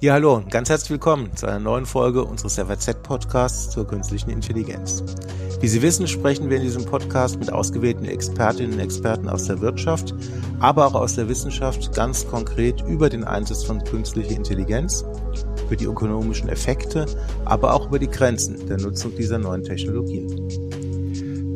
[0.00, 5.02] Ja, hallo und ganz herzlich willkommen zu einer neuen Folge unseres FAZ-Podcasts zur künstlichen Intelligenz.
[5.60, 9.60] Wie Sie wissen, sprechen wir in diesem Podcast mit ausgewählten Expertinnen und Experten aus der
[9.60, 10.14] Wirtschaft,
[10.60, 15.04] aber auch aus der Wissenschaft ganz konkret über den Einsatz von künstlicher Intelligenz,
[15.66, 17.04] über die ökonomischen Effekte,
[17.44, 20.28] aber auch über die Grenzen der Nutzung dieser neuen Technologien.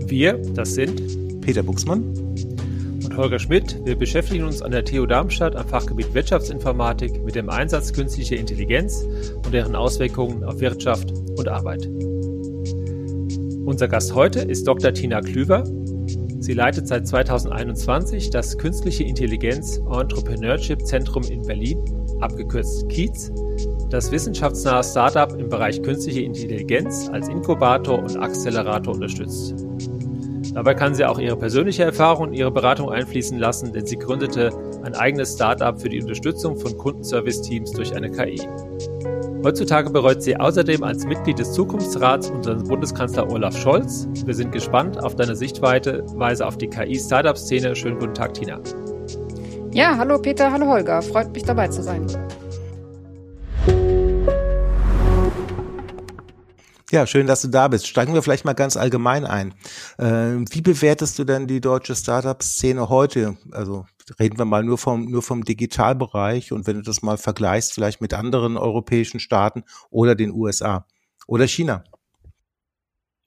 [0.09, 2.12] Wir, das sind Peter Buxmann
[3.12, 3.79] und Holger Schmidt.
[3.84, 9.07] Wir beschäftigen uns an der TU Darmstadt am Fachgebiet Wirtschaftsinformatik mit dem Einsatz künstlicher Intelligenz
[9.44, 11.86] und deren Auswirkungen auf Wirtschaft und Arbeit.
[13.66, 14.94] Unser Gast heute ist Dr.
[14.94, 15.64] Tina Klüver.
[16.40, 21.79] Sie leitet seit 2021 das Künstliche Intelligenz Entrepreneurship Zentrum in Berlin,
[22.21, 23.30] abgekürzt KIEZ,
[23.90, 29.54] das wissenschaftsnahe Startup im Bereich künstliche Intelligenz als Inkubator und Accelerator unterstützt.
[30.54, 34.50] Dabei kann sie auch ihre persönliche Erfahrung und ihre Beratung einfließen lassen, denn sie gründete
[34.84, 38.40] ein eigenes Startup für die Unterstützung von Kundenservice-Teams durch eine KI.
[39.44, 44.06] Heutzutage bereut sie außerdem als Mitglied des Zukunftsrats unseren Bundeskanzler Olaf Scholz.
[44.24, 47.74] Wir sind gespannt auf deine Sichtweise auf die KI-Startup-Szene.
[47.74, 48.60] Schönen guten Tag, Tina.
[49.72, 51.00] Ja, hallo Peter, hallo Holger.
[51.02, 52.06] Freut mich dabei zu sein.
[56.92, 57.86] Ja, schön, dass du da bist.
[57.86, 59.54] Steigen wir vielleicht mal ganz allgemein ein.
[59.96, 63.38] Äh, wie bewertest du denn die deutsche Startup-Szene heute?
[63.50, 63.86] Also
[64.20, 68.02] reden wir mal nur vom, nur vom Digitalbereich und wenn du das mal vergleichst, vielleicht
[68.02, 70.86] mit anderen europäischen Staaten oder den USA
[71.26, 71.82] oder China.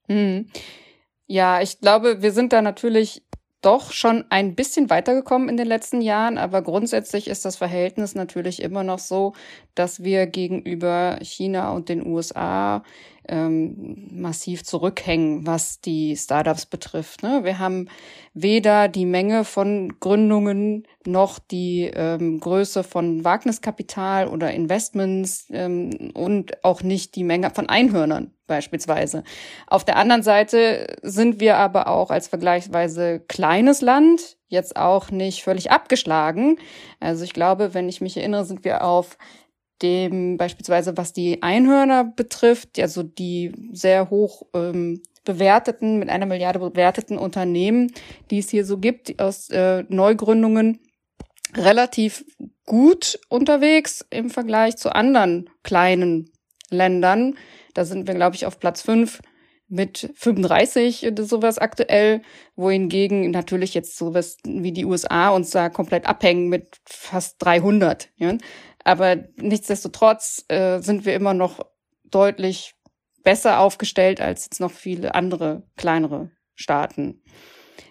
[0.09, 0.47] Hm.
[1.25, 3.23] Ja, ich glaube, wir sind da natürlich
[3.61, 8.61] doch schon ein bisschen weitergekommen in den letzten Jahren, aber grundsätzlich ist das Verhältnis natürlich
[8.61, 9.33] immer noch so,
[9.73, 12.83] dass wir gegenüber China und den USA
[13.27, 17.23] ähm, massiv zurückhängen, was die Startups betrifft.
[17.23, 17.41] Ne?
[17.43, 17.89] Wir haben
[18.33, 26.63] weder die Menge von Gründungen noch die ähm, Größe von Wagniskapital oder Investments ähm, und
[26.63, 29.23] auch nicht die Menge von Einhörnern beispielsweise.
[29.67, 35.43] Auf der anderen Seite sind wir aber auch als vergleichsweise kleines Land jetzt auch nicht
[35.43, 36.57] völlig abgeschlagen.
[36.99, 39.17] Also ich glaube, wenn ich mich erinnere, sind wir auf
[39.81, 46.59] dem beispielsweise, was die Einhörner betrifft, also die sehr hoch ähm, bewerteten, mit einer Milliarde
[46.59, 47.91] bewerteten Unternehmen,
[48.31, 50.79] die es hier so gibt, aus äh, Neugründungen,
[51.55, 52.25] relativ
[52.65, 56.31] gut unterwegs im Vergleich zu anderen kleinen
[56.69, 57.35] Ländern.
[57.73, 59.19] Da sind wir, glaube ich, auf Platz fünf
[59.67, 62.21] mit 35 oder sowas aktuell,
[62.55, 68.09] wohingegen natürlich jetzt sowas wie die USA uns da komplett abhängen mit fast 300.
[68.17, 68.37] Ja?
[68.85, 71.59] Aber nichtsdestotrotz äh, sind wir immer noch
[72.05, 72.75] deutlich
[73.23, 77.21] besser aufgestellt als jetzt noch viele andere kleinere Staaten.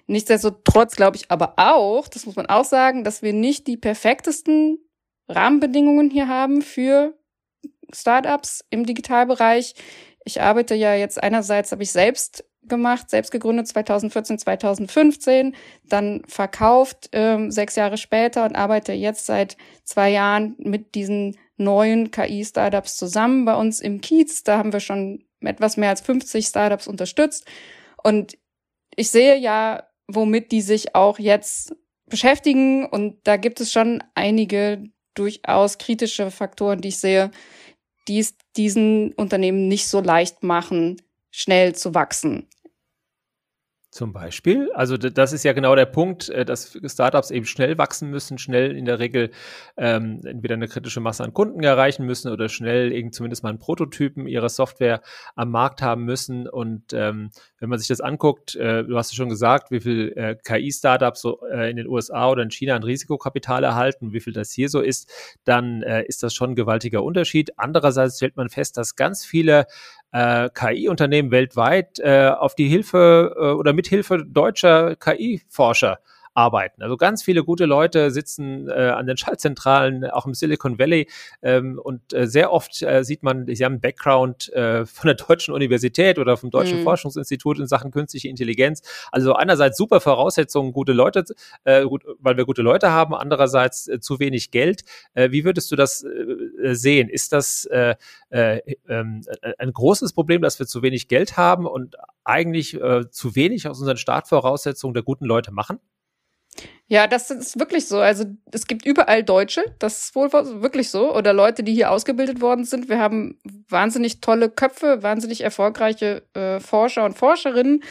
[0.06, 4.78] Nichtsdestotrotz glaube ich aber auch, das muss man auch sagen, dass wir nicht die perfektesten
[5.28, 7.18] Rahmenbedingungen hier haben für
[7.92, 9.74] Startups im Digitalbereich.
[10.24, 15.54] Ich arbeite ja jetzt einerseits, habe ich selbst gemacht, selbst gegründet 2014, 2015,
[15.88, 22.10] dann verkauft ähm, sechs Jahre später und arbeite jetzt seit zwei Jahren mit diesen neuen
[22.10, 24.42] KI-Startups zusammen bei uns im Kiez.
[24.42, 27.46] Da haben wir schon etwas mehr als 50 Startups unterstützt.
[28.02, 28.36] Und
[28.96, 31.74] ich sehe ja, womit die sich auch jetzt
[32.06, 32.86] beschäftigen.
[32.86, 37.30] Und da gibt es schon einige durchaus kritische Faktoren, die ich sehe,
[38.08, 41.00] die es diesen Unternehmen nicht so leicht machen,
[41.30, 42.48] schnell zu wachsen.
[43.94, 44.72] Zum Beispiel.
[44.74, 48.76] Also das ist ja genau der Punkt, äh, dass Startups eben schnell wachsen müssen, schnell
[48.76, 49.30] in der Regel
[49.76, 53.60] ähm, entweder eine kritische Masse an Kunden erreichen müssen oder schnell eben zumindest mal einen
[53.60, 55.00] Prototypen ihrer Software
[55.36, 56.48] am Markt haben müssen.
[56.48, 60.12] Und ähm, wenn man sich das anguckt, äh, du hast es schon gesagt, wie viel
[60.16, 64.32] äh, KI-Startups so äh, in den USA oder in China an Risikokapital erhalten, wie viel
[64.32, 65.08] das hier so ist,
[65.44, 67.52] dann äh, ist das schon ein gewaltiger Unterschied.
[67.60, 69.66] Andererseits stellt man fest, dass ganz viele
[70.14, 75.98] äh, KI-Unternehmen weltweit äh, auf die Hilfe äh, oder mithilfe deutscher KI-Forscher
[76.34, 76.82] arbeiten.
[76.82, 81.08] Also ganz viele gute Leute sitzen äh, an den Schaltzentralen, auch im Silicon Valley.
[81.42, 85.14] Ähm, und äh, sehr oft äh, sieht man, sie haben einen Background äh, von der
[85.14, 86.84] Deutschen Universität oder vom Deutschen mhm.
[86.84, 88.82] Forschungsinstitut in Sachen künstliche Intelligenz.
[89.12, 91.24] Also einerseits super Voraussetzungen, gute Leute,
[91.64, 94.82] äh, gut, weil wir gute Leute haben, andererseits äh, zu wenig Geld.
[95.14, 97.08] Äh, wie würdest du das äh, sehen?
[97.08, 97.94] Ist das äh,
[98.30, 99.04] äh, äh,
[99.58, 103.78] ein großes Problem, dass wir zu wenig Geld haben und eigentlich äh, zu wenig aus
[103.78, 105.78] unseren Startvoraussetzungen der guten Leute machen?
[106.86, 107.98] Ja, das ist wirklich so.
[107.98, 111.14] Also es gibt überall Deutsche, das ist wohl wirklich so.
[111.14, 112.88] Oder Leute, die hier ausgebildet worden sind.
[112.88, 117.82] Wir haben wahnsinnig tolle Köpfe, wahnsinnig erfolgreiche äh, Forscher und Forscherinnen.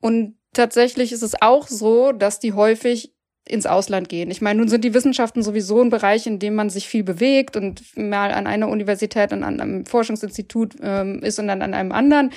[0.00, 3.15] Und tatsächlich ist es auch so, dass die häufig
[3.48, 4.30] ins Ausland gehen.
[4.30, 7.56] Ich meine, nun sind die Wissenschaften sowieso ein Bereich, in dem man sich viel bewegt
[7.56, 11.92] und mal an einer Universität und an einem Forschungsinstitut ähm, ist und dann an einem
[11.92, 12.30] anderen.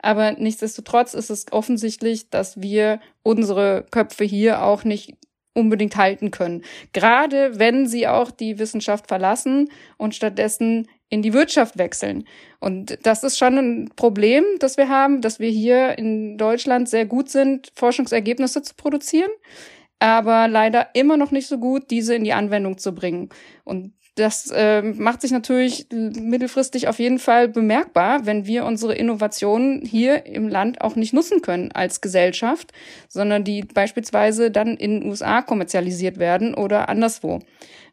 [0.00, 5.14] Aber nichtsdestotrotz ist es offensichtlich, dass wir unsere Köpfe hier auch nicht
[5.54, 6.62] unbedingt halten können.
[6.92, 12.24] Gerade wenn sie auch die Wissenschaft verlassen und stattdessen in die Wirtschaft wechseln.
[12.58, 17.06] Und das ist schon ein Problem, das wir haben, dass wir hier in Deutschland sehr
[17.06, 19.30] gut sind, Forschungsergebnisse zu produzieren
[20.04, 23.30] aber leider immer noch nicht so gut, diese in die Anwendung zu bringen.
[23.64, 29.84] Und das äh, macht sich natürlich mittelfristig auf jeden Fall bemerkbar, wenn wir unsere Innovationen
[29.84, 32.72] hier im Land auch nicht nutzen können als Gesellschaft,
[33.08, 37.40] sondern die beispielsweise dann in den USA kommerzialisiert werden oder anderswo.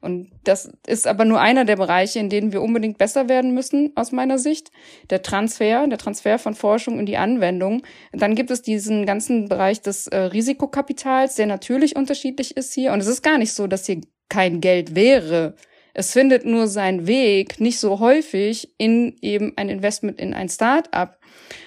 [0.01, 3.91] Und das ist aber nur einer der Bereiche, in denen wir unbedingt besser werden müssen,
[3.95, 4.71] aus meiner Sicht.
[5.12, 7.83] Der Transfer, der Transfer von Forschung in die Anwendung.
[8.12, 12.94] Dann gibt es diesen ganzen Bereich des äh, Risikokapitals, der natürlich unterschiedlich ist hier.
[12.94, 15.56] Und es ist gar nicht so, dass hier kein Geld wäre.
[15.93, 21.19] Es findet nur seinen Weg, nicht so häufig, in eben ein Investment in ein Start-up.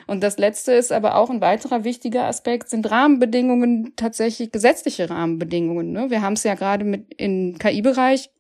[0.07, 5.93] Und das letzte ist aber auch ein weiterer wichtiger Aspekt, sind Rahmenbedingungen, tatsächlich gesetzliche Rahmenbedingungen.
[5.93, 6.11] Ne?
[6.11, 8.31] Wir haben es ja gerade mit im KI-Bereich,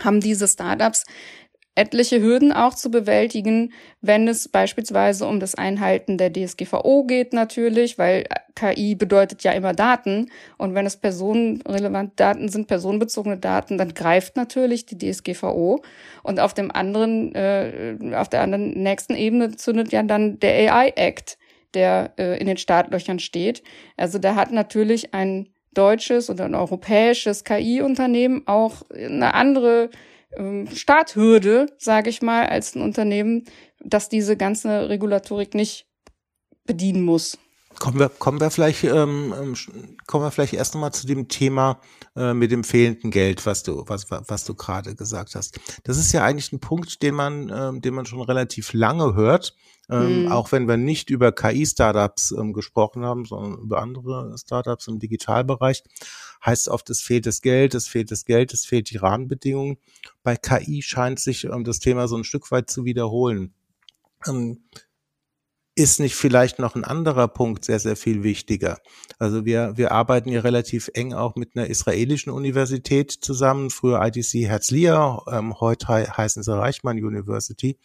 [0.00, 1.04] haben diese Startups
[1.78, 7.98] etliche Hürden auch zu bewältigen, wenn es beispielsweise um das Einhalten der DSGVO geht natürlich,
[7.98, 8.24] weil
[8.56, 14.36] KI bedeutet ja immer Daten und wenn es personenrelevante Daten sind, personenbezogene Daten, dann greift
[14.36, 15.80] natürlich die DSGVO
[16.24, 20.92] und auf dem anderen, äh, auf der anderen nächsten Ebene zündet ja dann der AI
[20.96, 21.38] Act,
[21.74, 23.62] der äh, in den Startlöchern steht.
[23.96, 29.90] Also da hat natürlich ein deutsches oder ein europäisches KI-Unternehmen auch eine andere
[30.36, 33.44] ähm, Starthürde, sage ich mal, als ein Unternehmen,
[33.80, 35.86] das diese ganze Regulatorik nicht
[36.64, 37.38] bedienen muss.
[37.78, 39.54] Kommen wir, kommen wir vielleicht, ähm, ähm
[40.06, 41.80] kommen wir vielleicht erst nochmal zu dem Thema
[42.16, 45.60] äh, mit dem fehlenden Geld, was du, was, was du gerade gesagt hast.
[45.84, 49.54] Das ist ja eigentlich ein Punkt, den man, ähm, den man schon relativ lange hört,
[49.90, 50.32] ähm, mhm.
[50.32, 55.84] auch wenn wir nicht über KI-Startups ähm, gesprochen haben, sondern über andere Startups im Digitalbereich
[56.44, 59.78] heißt oft, es fehlt das Geld, es fehlt das Geld, es fehlt die Rahmenbedingungen.
[60.22, 63.54] Bei KI scheint sich ähm, das Thema so ein Stück weit zu wiederholen.
[64.26, 64.62] Ähm,
[65.78, 68.78] ist nicht vielleicht noch ein anderer Punkt sehr, sehr viel wichtiger?
[69.20, 74.48] Also wir, wir arbeiten ja relativ eng auch mit einer israelischen Universität zusammen, früher ITC
[74.48, 77.78] Herzliya, ähm, heute heißen sie Reichmann University.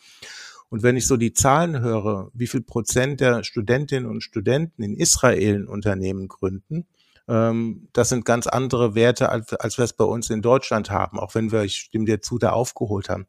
[0.69, 4.95] Und wenn ich so die Zahlen höre, wie viel Prozent der Studentinnen und Studenten in
[4.95, 6.87] Israel Unternehmen gründen,
[7.27, 11.19] ähm, das sind ganz andere Werte, als, als wir es bei uns in Deutschland haben,
[11.19, 13.27] auch wenn wir, ich stimme dir zu, da aufgeholt haben.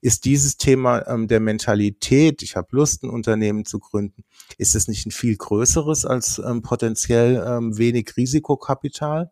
[0.00, 4.24] Ist dieses Thema ähm, der Mentalität, ich habe Lust, ein Unternehmen zu gründen,
[4.58, 9.30] ist es nicht ein viel größeres als ähm, potenziell ähm, wenig Risikokapital?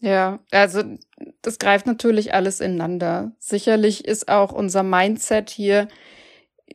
[0.00, 0.82] Ja, also
[1.40, 3.32] das greift natürlich alles ineinander.
[3.38, 5.88] Sicherlich ist auch unser Mindset hier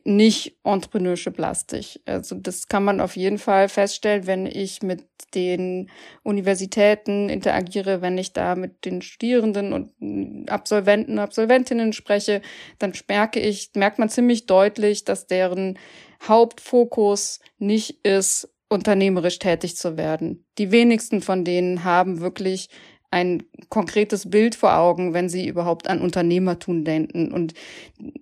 [0.04, 2.00] nicht entrepreneurship-lastig.
[2.06, 5.04] Also das kann man auf jeden Fall feststellen, wenn ich mit
[5.34, 5.90] den
[6.22, 12.42] Universitäten interagiere, wenn ich da mit den Studierenden und Absolventen, Absolventinnen spreche,
[12.78, 15.78] dann merke ich, merkt man ziemlich deutlich, dass deren
[16.26, 20.46] Hauptfokus nicht ist, unternehmerisch tätig zu werden.
[20.58, 22.70] Die wenigsten von denen haben wirklich
[23.12, 27.30] ein konkretes Bild vor Augen, wenn sie überhaupt an Unternehmertum denken.
[27.30, 27.54] Und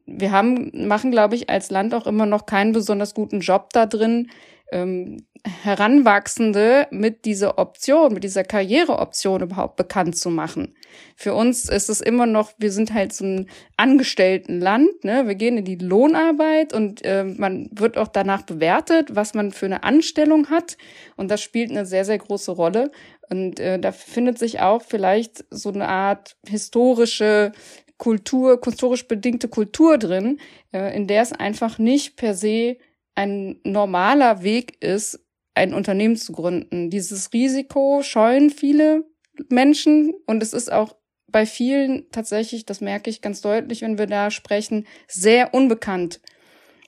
[0.07, 3.87] wir haben, machen, glaube ich, als Land auch immer noch keinen besonders guten Job da
[3.87, 4.31] drin,
[4.73, 5.25] ähm,
[5.63, 10.75] Heranwachsende mit dieser Option, mit dieser Karriereoption überhaupt bekannt zu machen.
[11.17, 15.27] Für uns ist es immer noch, wir sind halt so ein Angestelltenland, ne?
[15.27, 19.67] Wir gehen in die Lohnarbeit und äh, man wird auch danach bewertet, was man für
[19.67, 20.77] eine Anstellung hat.
[21.17, 22.91] Und das spielt eine sehr, sehr große Rolle.
[23.31, 27.53] Und äh, da findet sich auch vielleicht so eine Art historische
[27.97, 30.41] Kultur, historisch bedingte Kultur drin,
[30.73, 32.77] äh, in der es einfach nicht per se
[33.15, 35.21] ein normaler Weg ist,
[35.55, 36.91] ein Unternehmen zu gründen.
[36.91, 39.05] Dieses Risiko scheuen viele
[39.49, 40.97] Menschen und es ist auch
[41.29, 46.21] bei vielen tatsächlich, das merke ich ganz deutlich, wenn wir da sprechen, sehr unbekannt.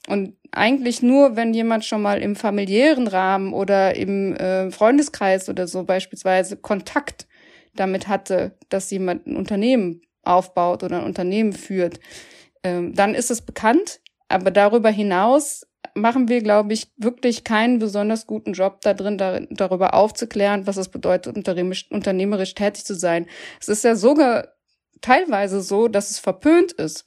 [0.09, 5.67] Und eigentlich nur, wenn jemand schon mal im familiären Rahmen oder im äh, Freundeskreis oder
[5.67, 7.27] so beispielsweise Kontakt
[7.75, 11.99] damit hatte, dass jemand ein Unternehmen aufbaut oder ein Unternehmen führt,
[12.63, 14.01] ähm, dann ist es bekannt.
[14.29, 19.41] Aber darüber hinaus machen wir, glaube ich, wirklich keinen besonders guten Job da drin, da,
[19.51, 23.27] darüber aufzuklären, was es bedeutet, unternehmerisch, unternehmerisch tätig zu sein.
[23.61, 24.49] Es ist ja sogar
[25.01, 27.05] teilweise so, dass es verpönt ist.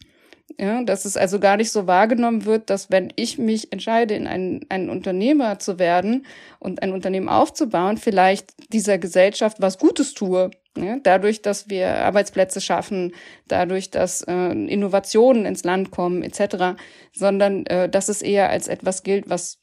[0.58, 4.28] Ja, dass es also gar nicht so wahrgenommen wird, dass wenn ich mich entscheide, in
[4.28, 6.26] ein, ein Unternehmer zu werden
[6.60, 10.52] und ein Unternehmen aufzubauen, vielleicht dieser Gesellschaft was Gutes tue.
[10.78, 13.14] Ja, dadurch, dass wir Arbeitsplätze schaffen,
[13.48, 16.78] dadurch, dass äh, Innovationen ins Land kommen, etc.,
[17.14, 19.58] sondern äh, dass es eher als etwas gilt, was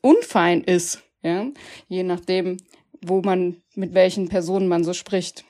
[0.00, 1.46] unfein ist, ja,
[1.88, 2.58] je nachdem,
[3.02, 5.44] wo man, mit welchen Personen man so spricht.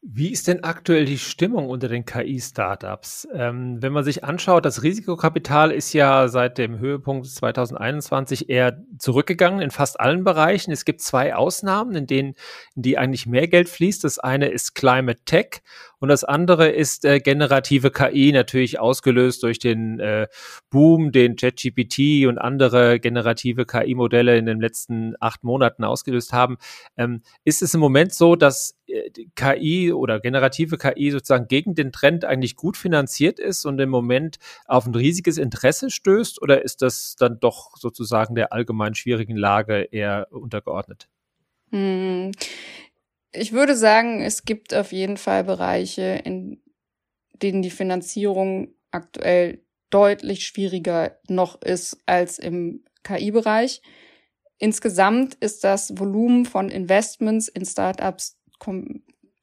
[0.00, 3.26] Wie ist denn aktuell die Stimmung unter den KI-Startups?
[3.34, 9.60] Ähm, wenn man sich anschaut, das Risikokapital ist ja seit dem Höhepunkt 2021 eher zurückgegangen
[9.60, 10.70] in fast allen Bereichen.
[10.70, 12.34] Es gibt zwei Ausnahmen, in denen
[12.76, 14.04] in die eigentlich mehr Geld fließt.
[14.04, 15.62] Das eine ist Climate Tech
[15.98, 20.28] und das andere ist äh, generative KI, natürlich ausgelöst durch den äh,
[20.70, 26.56] Boom, den ChatGPT und andere generative KI-Modelle in den letzten acht Monaten ausgelöst haben.
[26.96, 28.77] Ähm, ist es im Moment so, dass
[29.34, 34.38] KI oder generative KI sozusagen gegen den Trend eigentlich gut finanziert ist und im Moment
[34.66, 36.40] auf ein riesiges Interesse stößt?
[36.42, 41.08] Oder ist das dann doch sozusagen der allgemein schwierigen Lage eher untergeordnet?
[41.70, 42.32] Hm.
[43.32, 46.62] Ich würde sagen, es gibt auf jeden Fall Bereiche, in
[47.42, 53.82] denen die Finanzierung aktuell deutlich schwieriger noch ist als im KI-Bereich.
[54.58, 58.38] Insgesamt ist das Volumen von Investments in Startups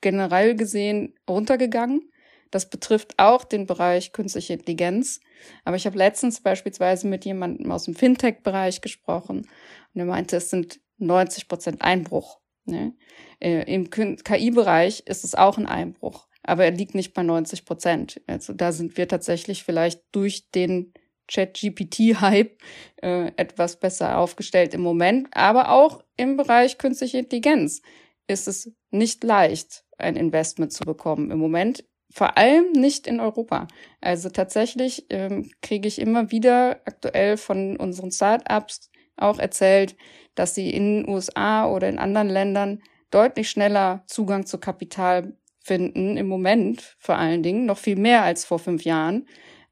[0.02, 2.12] generell gesehen runtergegangen.
[2.52, 5.20] Das betrifft auch den Bereich künstliche Intelligenz.
[5.64, 9.48] Aber ich habe letztens beispielsweise mit jemandem aus dem Fintech-Bereich gesprochen
[9.94, 12.40] und er meinte, es sind 90 Prozent Einbruch.
[12.66, 12.94] Ne?
[13.40, 18.22] Äh, Im KI-Bereich ist es auch ein Einbruch, aber er liegt nicht bei 90 Prozent.
[18.28, 20.94] Also da sind wir tatsächlich vielleicht durch den
[21.28, 22.58] Chat-GPT-Hype
[23.02, 27.82] äh, etwas besser aufgestellt im Moment, aber auch im Bereich künstliche Intelligenz
[28.28, 31.86] ist es nicht leicht, ein Investment zu bekommen im Moment.
[32.12, 33.68] Vor allem nicht in Europa.
[34.00, 39.96] Also tatsächlich ähm, kriege ich immer wieder aktuell von unseren Startups auch erzählt,
[40.36, 46.18] dass sie in den USA oder in anderen Ländern deutlich schneller Zugang zu Kapital finden,
[46.18, 49.28] im Moment vor allen Dingen, noch viel mehr als vor fünf Jahren,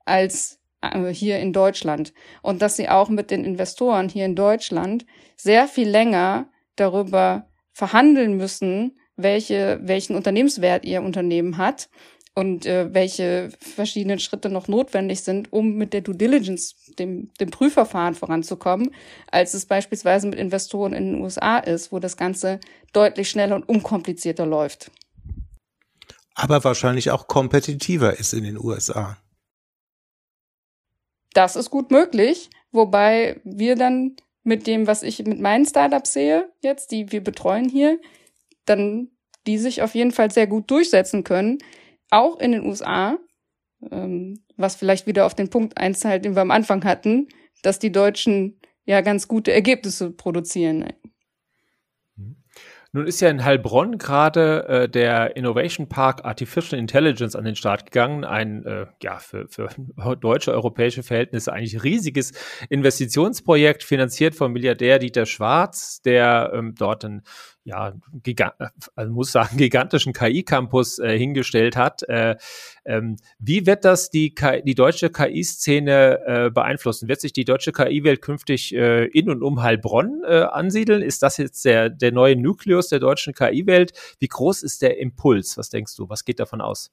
[0.06, 2.14] als äh, hier in Deutschland.
[2.42, 5.06] Und dass sie auch mit den Investoren hier in Deutschland
[5.36, 11.90] sehr viel länger darüber verhandeln müssen, welche, welchen Unternehmenswert ihr Unternehmen hat
[12.36, 17.52] und äh, welche verschiedenen Schritte noch notwendig sind, um mit der Due Diligence, dem, dem
[17.52, 18.90] Prüfverfahren voranzukommen,
[19.30, 22.60] als es beispielsweise mit Investoren in den USA ist, wo das Ganze
[22.92, 24.90] deutlich schneller und unkomplizierter läuft.
[26.36, 29.18] Aber wahrscheinlich auch kompetitiver ist in den USA.
[31.34, 36.52] Das ist gut möglich, wobei wir dann mit dem, was ich mit meinen Startups sehe,
[36.62, 38.00] jetzt, die wir betreuen hier,
[38.66, 39.10] dann
[39.48, 41.58] die sich auf jeden Fall sehr gut durchsetzen können,
[42.10, 43.18] auch in den USA,
[43.92, 47.28] ähm, was vielleicht wieder auf den Punkt einzahlt, den wir am Anfang hatten,
[47.62, 50.94] dass die Deutschen ja ganz gute Ergebnisse produzieren.
[52.96, 57.86] Nun ist ja in Heilbronn gerade äh, der Innovation Park Artificial Intelligence an den Start
[57.88, 58.24] gegangen.
[58.24, 59.70] Ein, äh, ja, für, für
[60.22, 62.34] deutsche, europäische Verhältnisse eigentlich riesiges
[62.70, 67.24] Investitionsprojekt, finanziert vom Milliardär Dieter Schwarz, der ähm, dort ein
[67.66, 67.94] ja,
[68.24, 68.54] gigant,
[68.96, 72.04] also muss sagen, gigantischen KI-Campus äh, hingestellt hat.
[72.04, 72.36] Äh,
[72.86, 77.08] ähm, wie wird das die, KI, die deutsche KI-Szene äh, beeinflussen?
[77.08, 81.02] Wird sich die deutsche KI-Welt künftig äh, in und um Heilbronn äh, ansiedeln?
[81.02, 83.94] Ist das jetzt der, der neue Nukleus der deutschen KI-Welt?
[84.20, 85.58] Wie groß ist der Impuls?
[85.58, 86.10] Was denkst du?
[86.10, 86.92] Was geht davon aus?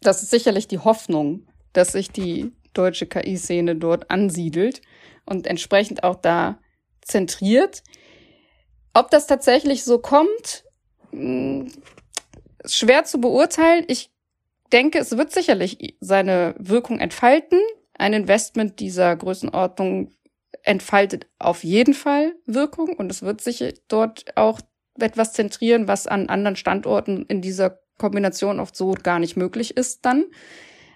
[0.00, 4.80] Das ist sicherlich die Hoffnung, dass sich die deutsche KI-Szene dort ansiedelt
[5.26, 6.60] und entsprechend auch da
[7.02, 7.82] zentriert.
[8.98, 10.64] Ob das tatsächlich so kommt,
[11.12, 11.70] hm,
[12.64, 13.84] ist schwer zu beurteilen.
[13.86, 14.10] Ich
[14.72, 17.60] denke, es wird sicherlich seine Wirkung entfalten.
[17.96, 20.10] Ein Investment dieser Größenordnung
[20.64, 24.60] entfaltet auf jeden Fall Wirkung und es wird sich dort auch
[24.98, 30.04] etwas zentrieren, was an anderen Standorten in dieser Kombination oft so gar nicht möglich ist
[30.06, 30.24] dann.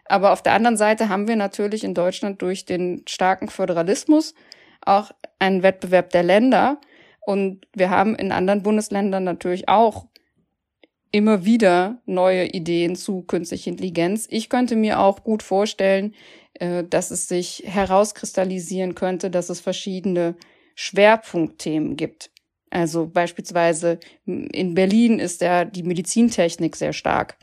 [0.06, 4.34] Aber auf der anderen Seite haben wir natürlich in Deutschland durch den starken Föderalismus
[4.84, 6.80] auch einen Wettbewerb der Länder,
[7.24, 10.06] und wir haben in anderen Bundesländern natürlich auch
[11.10, 14.26] immer wieder neue Ideen zu künstlicher Intelligenz.
[14.30, 16.14] Ich könnte mir auch gut vorstellen,
[16.54, 20.36] äh, dass es sich herauskristallisieren könnte, dass es verschiedene
[20.74, 22.30] Schwerpunktthemen gibt.
[22.70, 27.36] Also beispielsweise in Berlin ist ja die Medizintechnik sehr stark,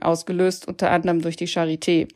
[0.00, 2.08] ausgelöst unter anderem durch die Charité.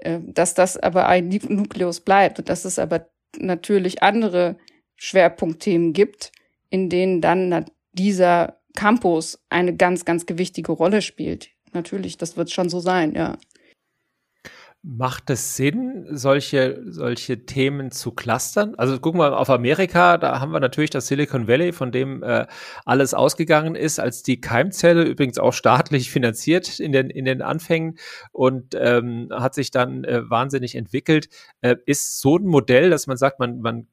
[0.00, 4.56] Äh, dass das aber ein Nukleus bleibt und dass es aber natürlich andere
[4.98, 6.32] Schwerpunktthemen gibt,
[6.68, 11.50] in denen dann dieser Campus eine ganz, ganz gewichtige Rolle spielt.
[11.72, 13.38] natürlich, das wird schon so sein, ja.
[14.82, 18.76] Macht es Sinn, solche, solche Themen zu clustern?
[18.76, 22.46] Also gucken wir auf Amerika, da haben wir natürlich das Silicon Valley, von dem äh,
[22.84, 27.98] alles ausgegangen ist, als die Keimzelle, übrigens auch staatlich finanziert in den, in den Anfängen
[28.30, 31.28] und ähm, hat sich dann äh, wahnsinnig entwickelt.
[31.60, 33.88] Äh, ist so ein Modell, dass man sagt, man, man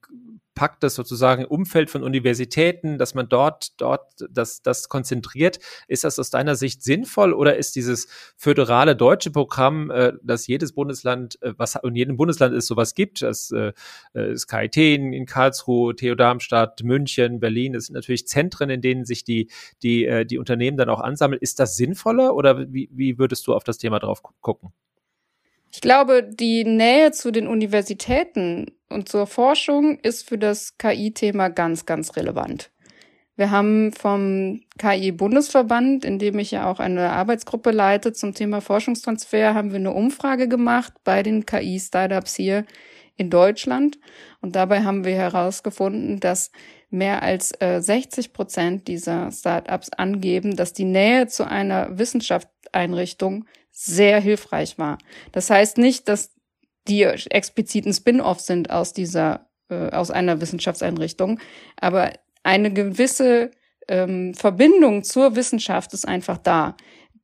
[0.55, 5.59] packt das sozusagen Umfeld von Universitäten, dass man dort, dort das, das konzentriert.
[5.87, 8.07] Ist das aus deiner Sicht sinnvoll oder ist dieses
[8.37, 13.21] föderale deutsche Programm, äh, dass jedes Bundesland, äh, was in jedem Bundesland es sowas gibt,
[13.21, 13.73] das, äh,
[14.13, 18.81] äh das KIT in, in Karlsruhe, TU Darmstadt, München, Berlin, das sind natürlich Zentren, in
[18.81, 19.51] denen sich die,
[19.83, 21.41] die, äh, die Unternehmen dann auch ansammeln.
[21.41, 24.71] Ist das sinnvoller oder wie, wie würdest du auf das Thema drauf gucken?
[25.75, 31.85] Ich glaube, die Nähe zu den Universitäten und zur Forschung ist für das KI-Thema ganz,
[31.85, 32.71] ganz relevant.
[33.35, 39.53] Wir haben vom KI-Bundesverband, in dem ich ja auch eine Arbeitsgruppe leite zum Thema Forschungstransfer,
[39.53, 42.63] haben wir eine Umfrage gemacht bei den KI-Startups hier
[43.17, 43.99] in Deutschland.
[44.39, 46.51] Und dabei haben wir herausgefunden, dass
[46.95, 54.19] mehr als äh, 60 Prozent dieser Startups angeben, dass die Nähe zu einer Wissenschaftseinrichtung sehr
[54.19, 54.97] hilfreich war.
[55.31, 56.31] Das heißt nicht, dass
[56.87, 61.39] die expliziten Spin-off sind aus dieser, äh, aus einer Wissenschaftseinrichtung,
[61.77, 63.51] aber eine gewisse
[63.87, 66.75] ähm, Verbindung zur Wissenschaft ist einfach da,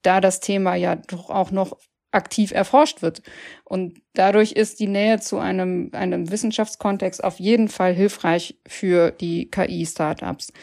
[0.02, 1.78] da das Thema ja doch auch noch
[2.12, 3.22] aktiv erforscht wird.
[3.64, 9.50] Und dadurch ist die Nähe zu einem, einem Wissenschaftskontext auf jeden Fall hilfreich für die
[9.50, 10.54] KI-Startups.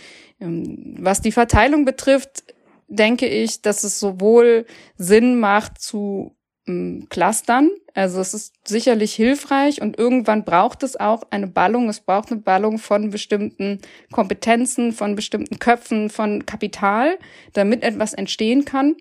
[0.40, 2.45] Ähm, was die Verteilung betrifft,
[2.88, 6.37] denke ich, dass es sowohl Sinn macht zu
[6.67, 7.71] ähm, clustern.
[7.95, 11.88] Also es ist sicherlich hilfreich und irgendwann braucht es auch eine Ballung.
[11.88, 13.81] Es braucht eine Ballung von bestimmten
[14.12, 17.19] Kompetenzen, von bestimmten Köpfen, von Kapital,
[17.55, 18.97] damit etwas entstehen kann.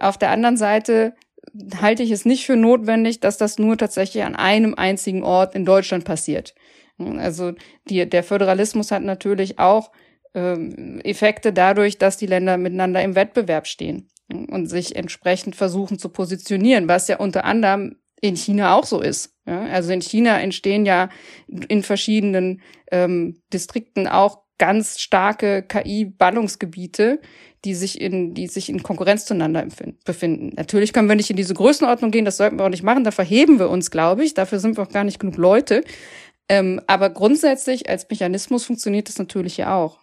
[0.00, 1.14] Auf der anderen Seite
[1.80, 5.64] halte ich es nicht für notwendig, dass das nur tatsächlich an einem einzigen Ort in
[5.64, 6.54] Deutschland passiert.
[6.98, 7.52] Also
[7.88, 9.92] die, der Föderalismus hat natürlich auch
[10.34, 16.08] ähm, Effekte dadurch, dass die Länder miteinander im Wettbewerb stehen und sich entsprechend versuchen zu
[16.08, 19.36] positionieren, was ja unter anderem in China auch so ist.
[19.46, 21.08] Ja, also in China entstehen ja
[21.68, 27.20] in verschiedenen ähm, Distrikten auch ganz starke KI-Ballungsgebiete,
[27.64, 29.66] die sich in, die sich in Konkurrenz zueinander
[30.04, 30.52] befinden.
[30.56, 33.10] Natürlich können wir nicht in diese Größenordnung gehen, das sollten wir auch nicht machen, da
[33.10, 34.34] verheben wir uns, glaube ich.
[34.34, 35.82] Dafür sind wir auch gar nicht genug Leute.
[36.48, 40.00] Ähm, aber grundsätzlich als Mechanismus funktioniert das natürlich ja auch.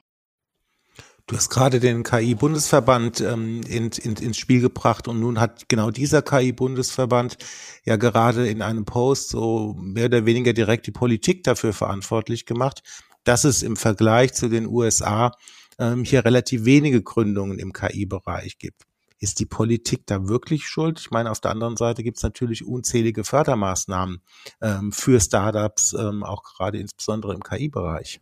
[1.28, 5.90] Du hast gerade den KI-Bundesverband ähm, in, in, ins Spiel gebracht und nun hat genau
[5.90, 7.38] dieser KI-Bundesverband
[7.84, 12.84] ja gerade in einem Post so mehr oder weniger direkt die Politik dafür verantwortlich gemacht,
[13.26, 15.32] dass es im Vergleich zu den USA
[15.78, 18.84] ähm, hier relativ wenige Gründungen im KI-Bereich gibt.
[19.20, 21.00] Ist die Politik da wirklich schuld?
[21.00, 24.22] Ich meine, auf der anderen Seite gibt es natürlich unzählige Fördermaßnahmen
[24.62, 28.20] ähm, für Startups, ähm, auch gerade insbesondere im KI-Bereich.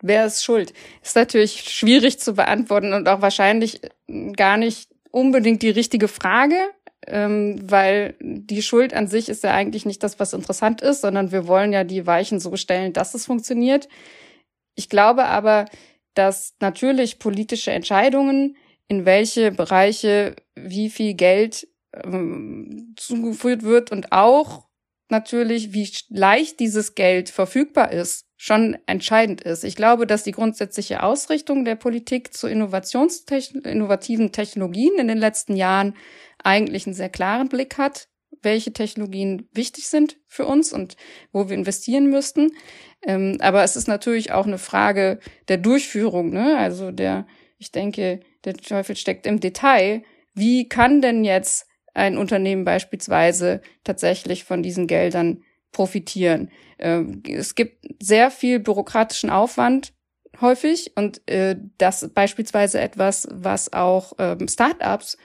[0.00, 0.74] Wer ist schuld?
[1.02, 3.80] Ist natürlich schwierig zu beantworten und auch wahrscheinlich
[4.36, 6.56] gar nicht unbedingt die richtige Frage,
[7.06, 11.32] ähm, weil die Schuld an sich ist ja eigentlich nicht das, was interessant ist, sondern
[11.32, 13.88] wir wollen ja die Weichen so stellen, dass es funktioniert.
[14.74, 15.66] Ich glaube aber,
[16.14, 18.56] dass natürlich politische Entscheidungen,
[18.88, 21.66] in welche Bereiche wie viel Geld
[22.04, 24.68] ähm, zugeführt wird und auch
[25.08, 29.62] natürlich, wie leicht dieses Geld verfügbar ist, schon entscheidend ist.
[29.62, 35.54] Ich glaube, dass die grundsätzliche Ausrichtung der Politik zu Innovationstechn innovativen Technologien in den letzten
[35.54, 35.94] Jahren
[36.44, 38.08] eigentlich einen sehr klaren Blick hat,
[38.42, 40.96] welche Technologien wichtig sind für uns und
[41.32, 42.52] wo wir investieren müssten.
[43.02, 46.30] Ähm, aber es ist natürlich auch eine Frage der Durchführung.
[46.30, 46.56] Ne?
[46.58, 47.26] Also der,
[47.58, 50.02] ich denke, der Teufel steckt im Detail.
[50.34, 56.50] Wie kann denn jetzt ein Unternehmen beispielsweise tatsächlich von diesen Geldern profitieren.
[56.78, 59.94] Ähm, es gibt sehr viel bürokratischen Aufwand
[60.40, 65.16] häufig und äh, das beispielsweise etwas, was auch ähm, Startups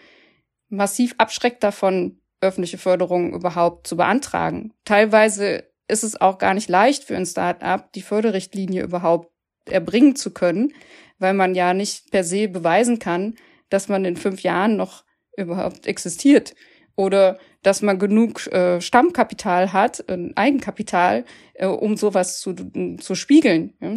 [0.69, 4.73] massiv abschreckt davon, öffentliche Förderung überhaupt zu beantragen.
[4.85, 9.31] Teilweise ist es auch gar nicht leicht für ein Startup, die Förderrichtlinie überhaupt
[9.65, 10.73] erbringen zu können,
[11.17, 13.35] weil man ja nicht per se beweisen kann,
[13.69, 15.03] dass man in fünf Jahren noch
[15.35, 16.53] überhaupt existiert
[16.95, 22.55] oder dass man genug äh, Stammkapital hat, äh, Eigenkapital, äh, um sowas zu,
[22.97, 23.73] zu spiegeln.
[23.81, 23.95] Ja?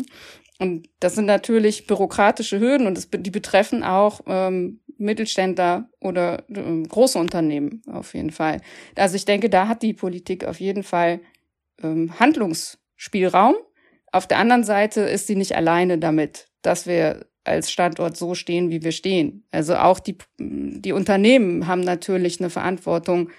[0.59, 6.83] Und das sind natürlich bürokratische Hürden und das, die betreffen auch ähm, Mittelständler oder äh,
[6.87, 8.61] große Unternehmen auf jeden Fall.
[8.95, 11.21] Also ich denke, da hat die Politik auf jeden Fall
[11.83, 13.55] ähm, Handlungsspielraum.
[14.13, 18.71] Auf der anderen Seite ist sie nicht alleine damit, dass wir als Standort so stehen,
[18.71, 19.45] wie wir stehen.
[19.51, 23.31] Also auch die, die Unternehmen haben natürlich eine Verantwortung,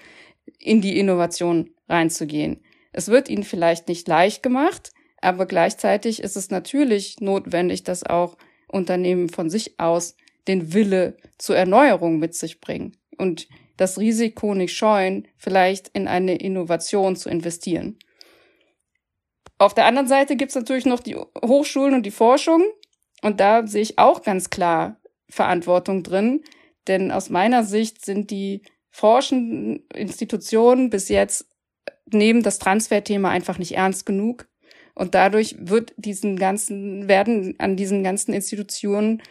[0.58, 2.64] in die Innovation reinzugehen.
[2.92, 8.36] Es wird ihnen vielleicht nicht leicht gemacht, aber gleichzeitig ist es natürlich notwendig, dass auch
[8.66, 10.16] Unternehmen von sich aus
[10.48, 16.36] den Wille zur Erneuerung mit sich bringen und das Risiko nicht scheuen, vielleicht in eine
[16.36, 17.98] Innovation zu investieren.
[19.58, 22.64] Auf der anderen Seite gibt es natürlich noch die Hochschulen und die Forschung.
[23.22, 26.42] Und da sehe ich auch ganz klar Verantwortung drin.
[26.88, 31.46] Denn aus meiner Sicht sind die forschenden Institutionen bis jetzt
[32.12, 34.48] nehmen das Transferthema einfach nicht ernst genug.
[34.94, 39.22] Und dadurch wird diesen ganzen, werden an diesen ganzen Institutionen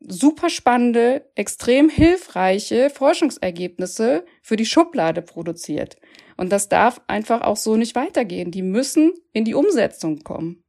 [0.00, 5.96] super spannende, extrem hilfreiche Forschungsergebnisse für die Schublade produziert.
[6.36, 8.50] Und das darf einfach auch so nicht weitergehen.
[8.50, 10.62] Die müssen in die Umsetzung kommen.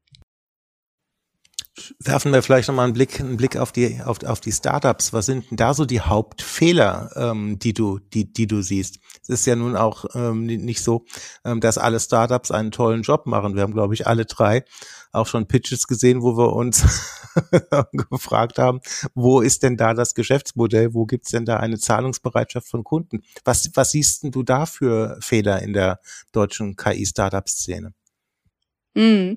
[2.00, 5.14] Werfen wir vielleicht nochmal einen Blick, einen Blick auf die, auf, auf die Startups.
[5.14, 9.00] Was sind denn da so die Hauptfehler, ähm, die du, die, die du siehst?
[9.22, 11.06] Es ist ja nun auch ähm, nicht so,
[11.46, 13.56] ähm, dass alle Startups einen tollen Job machen.
[13.56, 14.66] Wir haben, glaube ich, alle drei
[15.12, 16.84] auch schon Pitches gesehen, wo wir uns
[18.10, 18.82] gefragt haben,
[19.14, 20.94] wo ist denn da das Geschäftsmodell?
[20.94, 23.24] Wo gibt's denn da eine Zahlungsbereitschaft von Kunden?
[23.44, 26.00] Was, was siehst denn du da für Fehler in der
[26.32, 27.94] deutschen KI-Startup-Szene?
[28.96, 29.34] Mm,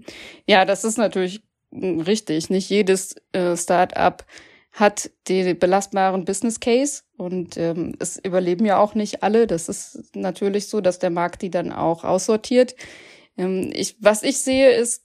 [0.46, 2.50] ja, das ist natürlich richtig.
[2.50, 4.24] Nicht jedes äh, Startup
[4.72, 9.46] hat den belastbaren Business Case und ähm, es überleben ja auch nicht alle.
[9.46, 12.74] Das ist natürlich so, dass der Markt die dann auch aussortiert.
[13.36, 15.02] Ähm, ich, was ich sehe, ist,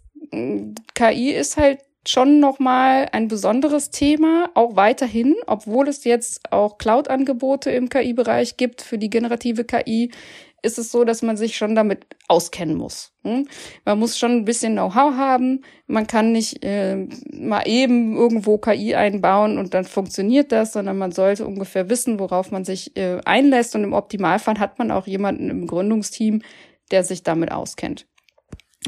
[0.94, 7.70] KI ist halt schon nochmal ein besonderes Thema, auch weiterhin, obwohl es jetzt auch Cloud-Angebote
[7.72, 10.12] im KI-Bereich gibt für die generative KI,
[10.64, 13.14] ist es so, dass man sich schon damit auskennen muss.
[13.24, 13.48] Hm?
[13.86, 15.64] Man muss schon ein bisschen Know-how haben.
[15.86, 21.12] Man kann nicht äh, mal eben irgendwo KI einbauen und dann funktioniert das, sondern man
[21.12, 23.76] sollte ungefähr wissen, worauf man sich äh, einlässt.
[23.76, 26.42] Und im Optimalfall hat man auch jemanden im Gründungsteam,
[26.92, 28.08] der sich damit auskennt.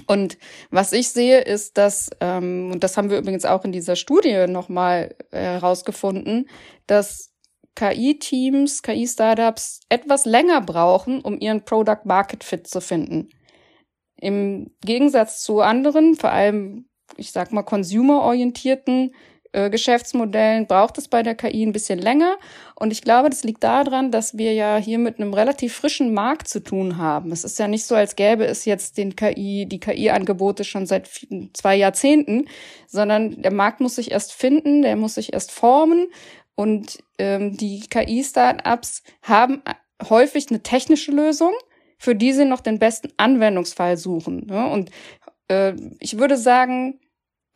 [0.08, 0.38] Und
[0.72, 4.46] was ich sehe, ist, dass, ähm, und das haben wir übrigens auch in dieser Studie
[4.48, 6.50] nochmal herausgefunden,
[6.88, 7.32] dass
[7.76, 13.30] KI-Teams, KI-Startups etwas länger brauchen, um ihren Product Market Fit zu finden.
[14.20, 19.12] Im Gegensatz zu anderen, vor allem, ich sag mal, consumer-orientierten
[19.52, 22.38] äh, Geschäftsmodellen braucht es bei der KI ein bisschen länger.
[22.76, 26.48] Und ich glaube, das liegt daran, dass wir ja hier mit einem relativ frischen Markt
[26.48, 27.32] zu tun haben.
[27.32, 31.10] Es ist ja nicht so, als gäbe es jetzt den KI, die KI-Angebote schon seit
[31.54, 32.48] zwei Jahrzehnten,
[32.88, 36.08] sondern der Markt muss sich erst finden, der muss sich erst formen.
[36.54, 39.64] Und ähm, die KI-Startups haben
[40.10, 41.54] häufig eine technische Lösung,
[41.98, 44.46] für die sie noch den besten Anwendungsfall suchen.
[44.46, 44.70] Ne?
[44.70, 44.92] Und
[45.48, 47.00] äh, ich würde sagen,